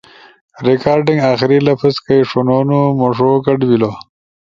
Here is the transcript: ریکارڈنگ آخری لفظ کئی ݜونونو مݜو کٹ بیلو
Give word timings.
ریکارڈنگ 0.67 1.19
آخری 1.31 1.57
لفظ 1.67 1.93
کئی 2.05 2.19
ݜونونو 2.29 2.81
مݜو 2.99 3.31
کٹ 3.45 3.59
بیلو 3.69 3.91